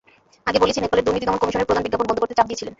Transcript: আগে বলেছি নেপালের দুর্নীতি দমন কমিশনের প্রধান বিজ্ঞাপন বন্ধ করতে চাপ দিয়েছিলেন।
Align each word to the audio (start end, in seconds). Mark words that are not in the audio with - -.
আগে 0.49 0.59
বলেছি 0.63 0.79
নেপালের 0.81 1.05
দুর্নীতি 1.05 1.25
দমন 1.27 1.39
কমিশনের 1.41 1.67
প্রধান 1.69 1.83
বিজ্ঞাপন 1.85 2.07
বন্ধ 2.07 2.19
করতে 2.21 2.37
চাপ 2.37 2.47
দিয়েছিলেন। 2.49 2.69